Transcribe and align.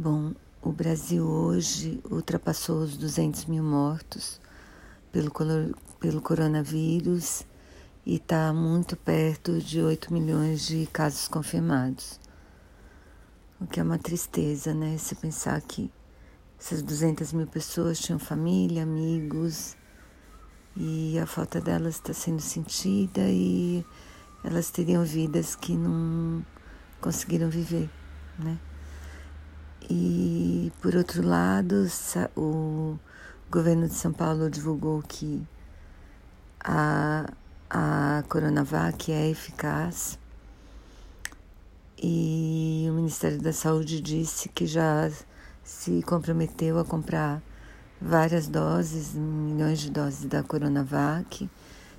Bom, 0.00 0.32
o 0.62 0.70
Brasil 0.70 1.26
hoje 1.26 2.00
ultrapassou 2.08 2.82
os 2.82 2.96
200 2.96 3.46
mil 3.46 3.64
mortos 3.64 4.40
pelo, 5.10 5.32
pelo 5.98 6.22
coronavírus 6.22 7.42
e 8.06 8.14
está 8.14 8.52
muito 8.52 8.96
perto 8.96 9.58
de 9.58 9.82
8 9.82 10.12
milhões 10.12 10.64
de 10.68 10.86
casos 10.92 11.26
confirmados. 11.26 12.20
O 13.60 13.66
que 13.66 13.80
é 13.80 13.82
uma 13.82 13.98
tristeza, 13.98 14.72
né? 14.72 14.96
Se 14.98 15.16
pensar 15.16 15.60
que 15.62 15.90
essas 16.60 16.80
200 16.80 17.32
mil 17.32 17.48
pessoas 17.48 17.98
tinham 17.98 18.20
família, 18.20 18.84
amigos 18.84 19.76
e 20.76 21.18
a 21.18 21.26
falta 21.26 21.60
delas 21.60 21.96
está 21.96 22.12
sendo 22.12 22.40
sentida 22.40 23.22
e 23.22 23.84
elas 24.44 24.70
teriam 24.70 25.04
vidas 25.04 25.56
que 25.56 25.76
não 25.76 26.46
conseguiram 27.00 27.50
viver, 27.50 27.90
né? 28.38 28.60
E, 29.90 30.70
por 30.82 30.94
outro 30.94 31.26
lado, 31.26 31.86
o 32.36 32.98
governo 33.50 33.88
de 33.88 33.94
São 33.94 34.12
Paulo 34.12 34.50
divulgou 34.50 35.02
que 35.02 35.42
a, 36.60 37.30
a 37.70 38.22
Coronavac 38.28 39.10
é 39.10 39.30
eficaz 39.30 40.18
e 42.00 42.86
o 42.88 42.92
Ministério 42.92 43.40
da 43.40 43.52
Saúde 43.52 44.00
disse 44.00 44.48
que 44.50 44.66
já 44.66 45.10
se 45.64 46.00
comprometeu 46.02 46.78
a 46.78 46.84
comprar 46.84 47.42
várias 48.00 48.46
doses, 48.46 49.14
milhões 49.14 49.80
de 49.80 49.90
doses 49.90 50.24
da 50.26 50.42
Coronavac. 50.44 51.50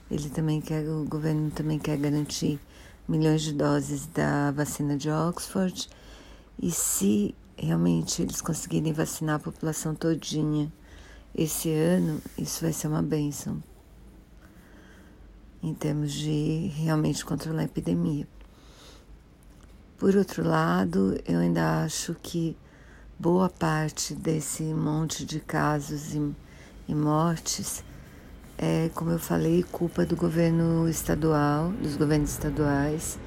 Ele 0.09 0.29
também 0.29 0.61
quer, 0.61 0.87
o 0.87 1.03
governo 1.03 1.51
também 1.51 1.77
quer 1.77 1.97
garantir 1.97 2.59
milhões 3.07 3.41
de 3.41 3.53
doses 3.53 4.05
da 4.07 4.51
vacina 4.51 4.95
de 4.95 5.09
Oxford. 5.09 5.89
E 6.57 6.71
se 6.71 7.35
realmente 7.59 8.21
eles 8.21 8.41
conseguirem 8.41 8.93
vacinar 8.93 9.35
a 9.35 9.39
população 9.39 9.93
todinha 9.93 10.71
esse 11.35 11.71
ano, 11.71 12.21
isso 12.37 12.61
vai 12.61 12.73
ser 12.73 12.87
uma 12.87 13.01
benção 13.01 13.61
em 15.61 15.73
termos 15.73 16.13
de 16.13 16.71
realmente 16.75 17.25
controlar 17.25 17.61
a 17.61 17.65
epidemia. 17.65 18.27
Por 19.97 20.15
outro 20.15 20.47
lado, 20.47 21.19
eu 21.27 21.39
ainda 21.39 21.83
acho 21.83 22.15
que 22.23 22.55
boa 23.19 23.49
parte 23.49 24.15
desse 24.15 24.63
monte 24.63 25.25
de 25.25 25.41
casos 25.41 26.13
e, 26.15 26.35
e 26.87 26.95
mortes 26.95 27.83
é, 28.61 28.91
como 28.93 29.11
eu 29.11 29.19
falei, 29.19 29.63
culpa 29.63 30.05
do 30.05 30.17
governo 30.17 30.89
estadual, 30.89 31.71
dos 31.81 31.95
governos 31.95 32.31
estaduais 32.31 33.17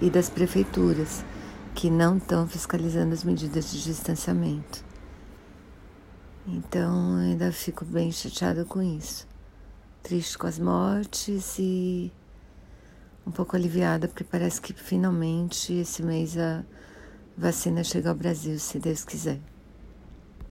e 0.00 0.10
das 0.10 0.28
prefeituras 0.28 1.24
que 1.82 1.90
não 1.90 2.16
estão 2.16 2.46
fiscalizando 2.46 3.12
as 3.12 3.24
medidas 3.24 3.72
de 3.72 3.82
distanciamento. 3.82 4.84
Então, 6.46 7.16
ainda 7.16 7.50
fico 7.50 7.84
bem 7.84 8.12
chateada 8.12 8.64
com 8.64 8.80
isso. 8.80 9.26
Triste 10.00 10.38
com 10.38 10.46
as 10.46 10.60
mortes 10.60 11.58
e 11.58 12.12
um 13.26 13.32
pouco 13.32 13.56
aliviada, 13.56 14.06
porque 14.06 14.22
parece 14.22 14.60
que 14.60 14.72
finalmente 14.72 15.72
esse 15.72 16.04
mês 16.04 16.38
a 16.38 16.62
vacina 17.36 17.82
chega 17.82 18.10
ao 18.10 18.14
Brasil, 18.14 18.60
se 18.60 18.78
Deus 18.78 19.04
quiser. 19.04 19.40